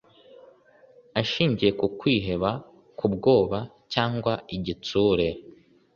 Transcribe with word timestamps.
ashingiye 1.21 1.71
ku 1.79 1.85
kwiheba, 1.99 2.49
ku 2.97 3.05
bwoba 3.13 3.59
cyangwa 3.93 4.33
igitsure. 4.55 5.27